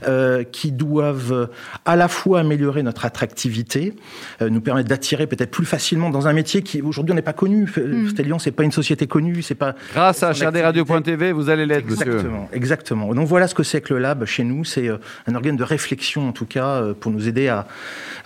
euh, 0.07 0.45
qui 0.45 0.73
doivent 0.73 1.49
à 1.85 1.97
la 1.97 2.09
fois 2.09 2.40
améliorer 2.40 2.83
notre 2.83 3.04
attractivité, 3.04 3.95
euh, 4.43 4.50
nous 4.50 4.61
permettre 4.61 4.88
d'attirer 4.88 5.26
peut-être 5.26 5.50
plus 5.50 5.66
facilement 5.66 6.11
dans 6.11 6.28
un 6.28 6.33
métier 6.33 6.62
qui 6.62 6.83
aujourd'hui 6.83 7.12
on 7.12 7.16
n'est 7.16 7.23
pas 7.23 7.33
connu. 7.33 7.64
Mm. 7.64 8.09
Stellion, 8.11 8.38
c'est 8.38 8.50
pas 8.50 8.64
une 8.64 8.73
société 8.73 9.07
connue, 9.07 9.43
c'est 9.43 9.54
pas. 9.54 9.75
Grâce 9.93 10.23
à 10.23 10.33
HRDRadio.tv, 10.33 11.33
vous 11.33 11.49
allez 11.49 11.66
l'être, 11.66 11.88
monsieur. 11.88 12.14
Exactement, 12.14 12.49
exactement. 12.52 13.14
Donc 13.14 13.26
voilà 13.26 13.49
ce 13.49 13.54
que 13.54 13.62
c'est 13.62 13.81
que 13.81 13.95
le 13.95 14.00
lab 14.00 14.25
chez 14.25 14.45
nous, 14.45 14.64
c'est 14.64 14.88
euh, 14.88 14.99
un 15.26 15.35
organe 15.35 15.57
de 15.57 15.64
réflexion 15.64 16.28
en 16.28 16.33
tout 16.33 16.47
cas 16.47 16.66
euh, 16.66 16.95
pour 16.95 17.12
nous 17.12 17.28
aider 17.28 17.49
à 17.49 17.66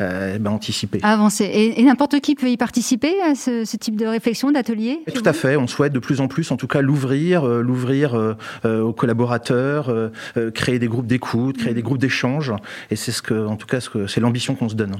euh, 0.00 0.38
ben, 0.38 0.50
anticiper. 0.50 1.00
À 1.02 1.12
avancer. 1.12 1.44
Et, 1.44 1.80
et 1.80 1.84
n'importe 1.84 2.20
qui 2.20 2.34
peut 2.34 2.48
y 2.48 2.56
participer 2.56 3.20
à 3.22 3.34
ce, 3.34 3.64
ce 3.64 3.76
type 3.76 3.96
de 3.96 4.06
réflexion, 4.06 4.50
d'atelier 4.50 5.00
Tout 5.14 5.22
à 5.24 5.32
fait. 5.32 5.56
On 5.56 5.66
souhaite 5.66 5.92
de 5.92 5.98
plus 5.98 6.20
en 6.20 6.28
plus, 6.28 6.50
en 6.50 6.56
tout 6.56 6.66
cas, 6.66 6.80
l'ouvrir, 6.80 7.44
euh, 7.44 7.62
l'ouvrir 7.62 8.36
aux 8.88 8.92
collaborateurs, 8.92 9.88
euh, 9.88 10.08
euh, 10.36 10.50
créer 10.50 10.78
des 10.78 10.88
groupes 10.88 11.06
d'écoute, 11.06 11.58
créer 11.58 11.74
des 11.74 11.82
groupes 11.82 11.98
d'échange. 11.98 12.52
Et 12.90 12.96
c'est 12.96 13.12
ce 13.12 13.22
que, 13.22 13.46
en 13.46 13.56
tout 13.56 13.66
cas, 13.66 13.80
ce 13.80 14.06
c'est 14.06 14.20
l'ambition 14.20 14.54
qu'on 14.54 14.68
se 14.68 14.74
donne. 14.74 14.96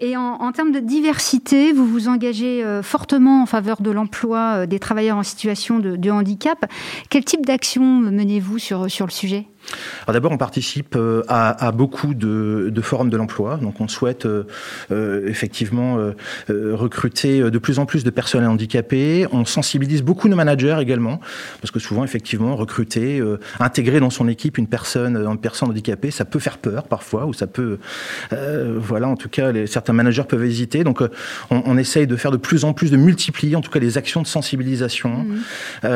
Et 0.00 0.16
en, 0.16 0.22
en, 0.22 0.52
termes 0.52 0.72
de 0.72 0.80
diversité, 0.80 1.72
vous 1.72 1.86
vous 1.86 2.08
engagez 2.08 2.64
euh, 2.64 2.82
fortement 2.82 3.42
en 3.42 3.46
faveur 3.46 3.82
de 3.82 3.90
l'emploi 3.90 4.62
euh, 4.62 4.66
des 4.66 4.78
travailleurs 4.78 5.18
en 5.18 5.22
situation 5.22 5.78
de, 5.78 5.96
de 5.96 6.10
handicap. 6.10 6.64
Quel 7.10 7.24
type 7.24 7.44
d'action 7.44 7.84
menez-vous 7.84 8.58
sur, 8.58 8.90
sur 8.90 9.06
le 9.06 9.12
sujet? 9.12 9.46
Alors 10.06 10.14
d'abord, 10.14 10.32
on 10.32 10.38
participe 10.38 10.96
euh, 10.96 11.22
à, 11.28 11.66
à 11.66 11.72
beaucoup 11.72 12.14
de, 12.14 12.70
de, 12.72 12.80
forums 12.80 13.10
de 13.10 13.16
l'emploi. 13.16 13.58
Donc, 13.58 13.80
on 13.80 13.88
souhaite 13.88 14.26
euh, 14.26 14.44
euh, 14.90 15.28
effectivement 15.28 15.98
euh, 15.98 16.74
recruter 16.74 17.50
de 17.50 17.58
plus 17.58 17.78
en 17.78 17.86
plus 17.86 18.04
de 18.04 18.10
personnes 18.10 18.44
handicapées. 18.44 19.26
On 19.32 19.44
sensibilise 19.44 20.02
beaucoup 20.02 20.28
nos 20.28 20.36
managers 20.36 20.78
également, 20.80 21.20
parce 21.60 21.70
que 21.70 21.78
souvent, 21.78 22.04
effectivement, 22.04 22.56
recruter, 22.56 23.20
euh, 23.20 23.38
intégrer 23.58 24.00
dans 24.00 24.10
son 24.10 24.28
équipe 24.28 24.58
une 24.58 24.66
personne, 24.66 25.16
une 25.16 25.38
personne 25.38 25.70
handicapée, 25.70 26.10
ça 26.10 26.24
peut 26.24 26.38
faire 26.38 26.58
peur 26.58 26.84
parfois, 26.84 27.26
ou 27.26 27.32
ça 27.32 27.46
peut, 27.46 27.78
voilà, 28.30 29.08
en 29.08 29.16
tout 29.16 29.28
cas, 29.28 29.52
les, 29.52 29.66
certains 29.66 29.92
managers 29.92 30.24
peuvent 30.28 30.44
hésiter. 30.44 30.84
Donc, 30.84 31.00
on, 31.50 31.62
on, 31.64 31.78
essaye 31.78 32.06
de 32.06 32.16
faire 32.16 32.30
de 32.30 32.36
plus 32.36 32.64
en 32.64 32.72
plus, 32.72 32.90
de 32.90 32.96
multiplier, 32.96 33.56
en 33.56 33.60
tout 33.60 33.70
cas, 33.70 33.78
les 33.78 33.98
actions 33.98 34.22
de 34.22 34.26
sensibilisation. 34.26 35.24
Mmh. 35.24 35.88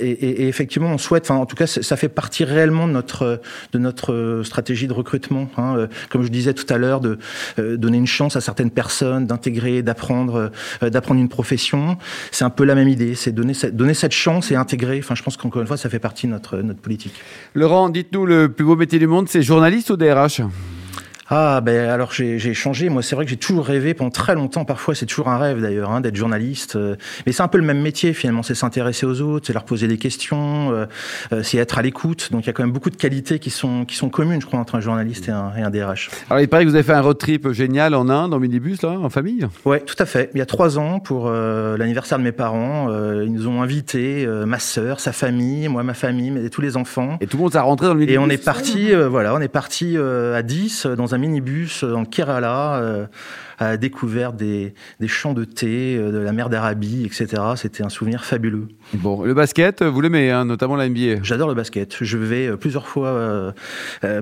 Et, 0.00 0.10
et, 0.10 0.42
et, 0.42 0.48
effectivement, 0.48 0.90
on 0.90 0.98
souhaite, 0.98 1.24
enfin, 1.24 1.40
en 1.40 1.46
tout 1.46 1.56
cas, 1.56 1.66
ça 1.66 1.96
fait 1.96 2.08
partie 2.08 2.44
réellement 2.44 2.86
de 2.86 2.92
notre 2.96 3.40
de 3.72 3.78
notre 3.78 4.42
stratégie 4.44 4.88
de 4.88 4.92
recrutement. 4.92 5.48
Hein. 5.56 5.88
Comme 6.10 6.22
je 6.22 6.28
disais 6.28 6.54
tout 6.54 6.66
à 6.72 6.78
l'heure, 6.78 7.00
de 7.00 7.18
donner 7.58 7.98
une 7.98 8.06
chance 8.06 8.36
à 8.36 8.40
certaines 8.40 8.70
personnes, 8.70 9.26
d'intégrer, 9.26 9.82
d'apprendre, 9.82 10.50
d'apprendre 10.82 11.20
une 11.20 11.28
profession. 11.28 11.98
C'est 12.30 12.44
un 12.44 12.50
peu 12.50 12.64
la 12.64 12.74
même 12.74 12.88
idée, 12.88 13.14
c'est 13.14 13.32
donner 13.32 13.54
cette, 13.54 13.76
donner 13.76 13.94
cette 13.94 14.12
chance 14.12 14.50
et 14.50 14.56
intégrer. 14.56 14.98
Enfin, 14.98 15.14
je 15.14 15.22
pense 15.22 15.36
qu'encore 15.36 15.62
une 15.62 15.68
fois, 15.68 15.76
ça 15.76 15.88
fait 15.88 15.98
partie 15.98 16.26
de 16.26 16.32
notre 16.32 16.56
notre 16.58 16.80
politique. 16.80 17.14
Laurent, 17.54 17.88
dites-nous 17.88 18.26
le 18.26 18.48
plus 18.50 18.64
beau 18.64 18.76
métier 18.76 18.98
du 18.98 19.06
monde, 19.06 19.28
c'est 19.28 19.42
journaliste 19.42 19.90
ou 19.90 19.96
DRH 19.96 20.42
ah 21.28 21.60
ben 21.60 21.88
alors 21.88 22.12
j'ai 22.12 22.54
changé. 22.54 22.88
Moi 22.88 23.02
c'est 23.02 23.16
vrai 23.16 23.24
que 23.24 23.30
j'ai 23.30 23.36
toujours 23.36 23.66
rêvé 23.66 23.94
pendant 23.94 24.10
très 24.10 24.34
longtemps. 24.34 24.64
Parfois 24.64 24.94
c'est 24.94 25.06
toujours 25.06 25.28
un 25.28 25.38
rêve 25.38 25.60
d'ailleurs 25.60 25.90
hein, 25.90 26.00
d'être 26.00 26.14
journaliste. 26.14 26.76
Euh, 26.76 26.94
mais 27.26 27.32
c'est 27.32 27.42
un 27.42 27.48
peu 27.48 27.58
le 27.58 27.64
même 27.64 27.80
métier 27.80 28.12
finalement. 28.12 28.44
C'est 28.44 28.54
s'intéresser 28.54 29.06
aux 29.06 29.20
autres, 29.20 29.48
c'est 29.48 29.52
leur 29.52 29.64
poser 29.64 29.88
des 29.88 29.98
questions, 29.98 30.72
euh, 30.72 30.86
euh, 31.32 31.42
c'est 31.42 31.58
être 31.58 31.78
à 31.78 31.82
l'écoute. 31.82 32.28
Donc 32.30 32.44
il 32.44 32.46
y 32.46 32.50
a 32.50 32.52
quand 32.52 32.62
même 32.62 32.72
beaucoup 32.72 32.90
de 32.90 32.96
qualités 32.96 33.40
qui 33.40 33.50
sont 33.50 33.84
qui 33.84 33.96
sont 33.96 34.08
communes, 34.08 34.40
je 34.40 34.46
crois, 34.46 34.60
entre 34.60 34.76
un 34.76 34.80
journaliste 34.80 35.28
et 35.28 35.32
un, 35.32 35.52
et 35.58 35.62
un 35.62 35.70
DRH. 35.70 36.10
Alors 36.30 36.40
il 36.40 36.48
paraît 36.48 36.64
que 36.64 36.68
vous 36.68 36.76
avez 36.76 36.84
fait 36.84 36.92
un 36.92 37.00
road 37.00 37.18
trip 37.18 37.50
génial 37.50 37.94
en 37.96 38.08
Inde, 38.08 38.32
en 38.32 38.38
minibus 38.38 38.82
là, 38.82 38.90
en 38.90 39.10
famille. 39.10 39.48
Ouais, 39.64 39.80
tout 39.80 39.96
à 39.98 40.06
fait. 40.06 40.30
Il 40.34 40.38
y 40.38 40.42
a 40.42 40.46
trois 40.46 40.78
ans 40.78 41.00
pour 41.00 41.28
l'anniversaire 41.30 42.18
de 42.18 42.22
mes 42.22 42.32
parents, 42.32 42.88
ils 43.22 43.32
nous 43.32 43.48
ont 43.48 43.62
invités, 43.62 44.26
ma 44.46 44.58
sœur, 44.58 45.00
sa 45.00 45.12
famille, 45.12 45.68
moi 45.68 45.82
ma 45.82 45.94
famille, 45.94 46.30
mais 46.30 46.48
tous 46.50 46.60
les 46.60 46.76
enfants. 46.76 47.18
Et 47.20 47.26
tout 47.26 47.36
le 47.36 47.44
monde 47.44 47.52
s'est 47.52 47.58
rentré 47.58 47.86
dans 47.86 47.94
le 47.94 48.00
minibus. 48.00 48.14
Et 48.14 48.18
on 48.18 48.28
est 48.28 48.42
parti, 48.42 48.92
voilà, 48.92 49.34
on 49.34 49.40
est 49.40 49.48
parti 49.48 49.96
à 49.96 50.42
10 50.42 50.86
dans 50.86 51.14
un 51.14 51.15
minibus 51.18 51.82
en 51.82 52.04
Kerala 52.04 52.76
euh, 52.76 53.06
à 53.58 53.70
la 53.70 53.76
découverte 53.76 54.36
des, 54.36 54.74
des 55.00 55.08
champs 55.08 55.32
de 55.32 55.44
thé, 55.44 55.96
euh, 55.96 56.12
de 56.12 56.18
la 56.18 56.32
mer 56.32 56.48
d'Arabie, 56.48 57.04
etc. 57.04 57.42
C'était 57.56 57.82
un 57.82 57.88
souvenir 57.88 58.24
fabuleux. 58.24 58.68
Bon, 58.94 59.24
le 59.24 59.34
basket, 59.34 59.82
vous 59.82 60.00
l'aimez, 60.00 60.30
hein, 60.30 60.44
notamment 60.44 60.76
la 60.76 60.88
NBA 60.88 61.22
J'adore 61.22 61.48
le 61.48 61.54
basket. 61.54 61.96
Je 62.00 62.18
vais 62.18 62.46
euh, 62.46 62.56
plusieurs 62.56 62.86
fois 62.86 63.08
euh, 63.08 63.52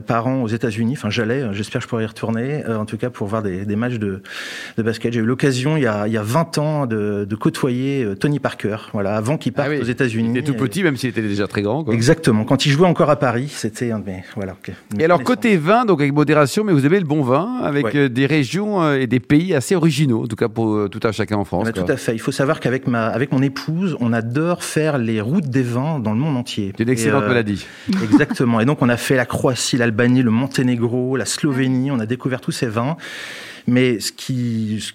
par 0.07 0.27
an 0.27 0.43
aux 0.43 0.49
États-Unis. 0.49 0.95
Enfin, 0.97 1.11
j'allais. 1.11 1.53
J'espère 1.53 1.81
que 1.81 1.85
je 1.85 1.89
pourrai 1.89 2.05
y 2.05 2.07
retourner. 2.07 2.65
en 2.67 2.85
tout 2.85 2.97
cas, 2.97 3.11
pour 3.11 3.27
voir 3.27 3.43
des, 3.43 3.65
des 3.65 3.77
matchs 3.77 3.95
de, 3.95 4.23
de 4.77 4.83
basket. 4.83 5.13
J'ai 5.13 5.21
eu 5.21 5.25
l'occasion, 5.25 5.77
il, 5.77 5.83
y 5.83 5.87
a, 5.87 6.07
il 6.07 6.13
y 6.13 6.17
a 6.17 6.23
20 6.23 6.59
ans, 6.59 6.87
de, 6.87 7.27
de 7.29 7.37
côtoyer 7.37 8.07
Tony 8.19 8.39
Parker. 8.39 8.77
Voilà, 8.93 9.17
avant 9.17 9.37
qu'il 9.39 9.53
parte 9.53 9.71
ah 9.73 9.81
aux 9.81 9.85
États-Unis. 9.85 10.31
Il 10.33 10.39
était 10.39 10.53
tout 10.53 10.59
petit, 10.59 10.83
même 10.83 10.97
s'il 10.97 11.11
était 11.11 11.23
déjà 11.23 11.47
très 11.47 11.63
grand. 11.63 11.85
Quoi. 11.85 11.95
Exactement. 11.95 12.45
Quand 12.45 12.67
il 12.67 12.71
jouait 12.71 12.87
encore 12.87 13.11
à 13.11 13.17
Paris, 13.17 13.49
c'était 13.49 13.91
un 13.91 13.99
de 13.99 14.07
mes. 14.07 14.25
Voilà. 14.37 14.57
Et 14.99 15.05
alors, 15.05 15.23
côté 15.23 15.57
vin, 15.57 15.85
donc 15.85 16.01
avec 16.01 16.13
modération, 16.13 16.65
mais 16.65 16.73
vous 16.73 16.85
avez 16.85 16.99
le 16.99 17.07
bon 17.07 17.23
vin, 17.23 17.59
avec 17.63 17.97
des 17.97 18.27
régions 18.27 18.93
et 18.93 19.07
des 19.07 19.21
pays 19.25 19.55
assez 19.55 19.75
originaux, 19.75 20.25
en 20.25 20.27
tout 20.27 20.37
cas 20.37 20.49
pour 20.49 20.75
euh, 20.75 20.89
tout 20.89 21.01
un 21.05 21.13
chacun 21.13 21.37
en 21.37 21.45
France. 21.45 21.69
tout 21.75 21.85
à 21.89 21.97
fait. 21.97 22.15
Il 22.15 22.21
faut 22.21 22.33
savoir 22.33 22.61
qu'avec 22.61 22.87
ma, 22.87 23.07
avec 23.07 23.33
mon 23.33 23.43
épouse, 23.43 23.97
on 24.01 24.13
adore 24.13 24.63
faire 24.63 24.99
les 24.99 25.21
routes 25.21 25.49
des 25.49 25.63
vins 25.63 25.99
dans 25.99 26.13
le 26.13 26.19
monde 26.19 26.37
entier. 26.37 26.73
C'est 26.77 26.83
une 26.83 26.91
excellente 26.91 27.25
euh, 27.25 27.29
maladie. 27.29 27.67
Exactement. 28.03 28.61
Et 28.61 28.65
donc 28.65 28.83
on 28.83 28.89
a 28.89 28.97
fait 28.97 29.17
la 29.17 29.27
Croatie, 29.27 29.77
l'Albanie, 29.77 30.23
le 30.23 30.31
Monténégro, 30.31 31.17
la 31.17 31.27
Slovénie. 31.27 31.91
On 31.91 32.01
a 32.01 32.07
découvert 32.07 32.41
tous 32.41 32.53
ces 32.53 32.67
vins. 32.67 32.97
Mais 33.67 33.99
ce 33.99 34.13
qui 34.13 34.93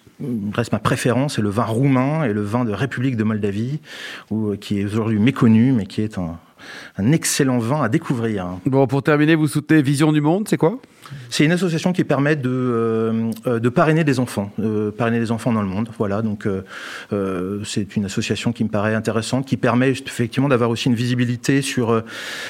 reste 0.53 0.71
ma 0.71 0.79
préférence, 0.79 1.35
c'est 1.35 1.41
le 1.41 1.49
vin 1.49 1.63
roumain 1.63 2.23
et 2.23 2.33
le 2.33 2.43
vin 2.43 2.65
de 2.65 2.71
République 2.71 3.17
de 3.17 3.23
Moldavie, 3.23 3.79
où, 4.29 4.55
qui 4.57 4.79
est 4.79 4.85
aujourd'hui 4.85 5.17
méconnu, 5.17 5.71
mais 5.71 5.87
qui 5.87 6.01
est 6.01 6.19
un, 6.19 6.37
un 6.97 7.11
excellent 7.11 7.59
vin 7.59 7.81
à 7.81 7.89
découvrir. 7.89 8.47
Bon, 8.65 8.87
pour 8.87 9.03
terminer, 9.03 9.35
vous 9.35 9.47
soutenez 9.47 9.81
Vision 9.81 10.11
du 10.11 10.21
Monde, 10.21 10.47
c'est 10.47 10.57
quoi? 10.57 10.79
C'est 11.29 11.45
une 11.45 11.51
association 11.51 11.93
qui 11.93 12.03
permet 12.03 12.35
de, 12.35 12.49
euh, 12.49 13.31
euh, 13.47 13.59
de 13.59 13.69
parrainer 13.69 14.03
des 14.03 14.19
enfants, 14.19 14.51
euh, 14.59 14.91
parrainer 14.91 15.19
des 15.19 15.31
enfants 15.31 15.51
dans 15.51 15.61
le 15.61 15.67
monde. 15.67 15.89
Voilà, 15.97 16.21
donc 16.21 16.47
c'est 17.63 17.95
une 17.95 18.05
association 18.05 18.51
qui 18.51 18.63
me 18.63 18.69
paraît 18.69 18.95
intéressante, 18.95 19.45
qui 19.45 19.57
permet 19.57 19.89
effectivement 19.89 20.49
d'avoir 20.49 20.69
aussi 20.69 20.87
une 20.87 20.95
visibilité 20.95 21.61
sur 21.61 22.03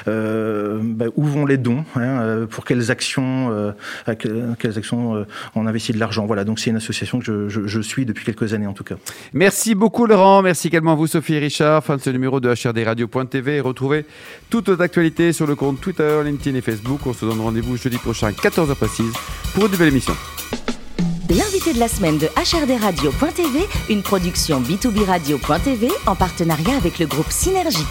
bah, 0.05 1.05
où 1.15 1.23
vont 1.23 1.45
les 1.45 1.57
dons, 1.57 1.83
hein, 1.95 2.45
pour 2.49 2.65
quelles 2.65 2.91
actions, 2.91 3.73
quelles 4.15 4.77
actions 4.77 5.25
on 5.55 5.67
investit 5.67 5.93
de 5.93 5.99
l'argent. 5.99 6.25
Voilà, 6.25 6.43
donc 6.43 6.59
c'est 6.59 6.69
une 6.69 6.77
association 6.77 7.19
que 7.19 7.49
je, 7.49 7.67
je, 7.67 7.81
suis 7.81 8.05
depuis 8.05 8.25
quelques 8.25 8.53
années 8.53 8.67
en 8.67 8.73
tout 8.73 8.83
cas. 8.83 8.95
Merci 9.33 9.73
beaucoup 9.75 10.05
Laurent, 10.05 10.41
merci 10.41 10.67
également 10.67 10.93
à 10.93 10.95
vous 10.95 11.07
Sophie 11.07 11.35
et 11.35 11.39
Richard. 11.39 11.83
Fin 11.83 11.97
de 11.97 12.01
ce 12.01 12.09
numéro 12.09 12.39
de 12.39 12.49
HRDRadio.tv. 12.49 13.61
Retrouvez 13.61 14.05
toutes 14.49 14.69
nos 14.69 14.81
actualités 14.81 15.33
sur 15.33 15.47
le 15.47 15.55
compte 15.55 15.81
Twitter, 15.81 16.21
LinkedIn 16.23 16.57
et 16.57 16.61
Facebook. 16.61 17.01
On 17.05 17.13
se 17.13 17.25
donne 17.25 17.41
rendez-vous 17.41 17.77
jeudi 17.77 17.97
prochain 17.97 18.31
14h 18.31 18.75
précise 18.75 19.13
pour 19.53 19.65
une 19.65 19.71
nouvelle 19.71 19.89
émission. 19.89 20.15
L'invité 21.29 21.73
de 21.73 21.79
la 21.79 21.87
semaine 21.87 22.17
de 22.17 22.25
HRDRadio.tv, 22.25 23.59
une 23.89 24.01
production 24.01 24.61
B2B 24.61 25.05
Radio.tv 25.05 25.89
en 26.07 26.15
partenariat 26.15 26.75
avec 26.75 26.97
le 26.97 27.05
groupe 27.05 27.29
Synergie. 27.29 27.85